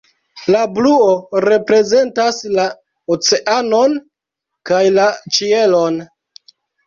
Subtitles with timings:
[0.53, 1.09] La bluo
[1.43, 2.65] reprezentas la
[3.15, 3.93] oceanon
[4.73, 5.05] kaj la
[5.39, 6.01] ĉielon.